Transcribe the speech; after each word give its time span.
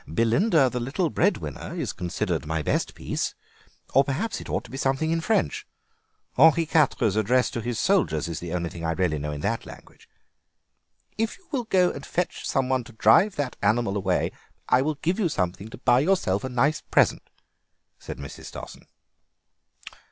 "'Belinda, 0.11 0.67
the 0.67 0.79
little 0.79 1.11
Breadwinner,' 1.11 1.75
is 1.75 1.93
considered 1.93 2.47
my 2.47 2.63
best 2.63 2.95
piece, 2.95 3.35
or, 3.93 4.03
perhaps, 4.03 4.41
it 4.41 4.49
ought 4.49 4.63
to 4.63 4.71
be 4.71 4.77
something 4.77 5.11
in 5.11 5.21
French. 5.21 5.67
Henri 6.37 6.65
Quatre's 6.65 7.15
address 7.15 7.51
to 7.51 7.61
his 7.61 7.77
soldiers 7.77 8.27
is 8.27 8.39
the 8.39 8.51
only 8.51 8.67
thing 8.71 8.83
I 8.83 8.93
really 8.93 9.19
know 9.19 9.31
in 9.31 9.41
that 9.41 9.63
language." 9.67 10.09
"If 11.19 11.37
you 11.37 11.45
will 11.51 11.65
go 11.65 11.91
and 11.91 12.03
fetch 12.03 12.47
some 12.47 12.67
one 12.67 12.83
to 12.85 12.93
drive 12.93 13.35
that 13.35 13.57
animal 13.61 13.95
away 13.95 14.31
I 14.67 14.81
will 14.81 14.95
give 14.95 15.19
you 15.19 15.29
something 15.29 15.67
to 15.69 15.77
buy 15.77 15.99
yourself 15.99 16.43
a 16.43 16.49
nice 16.49 16.81
present," 16.81 17.29
said 17.99 18.17
Mrs. 18.17 18.45
Stossen. 18.45 18.87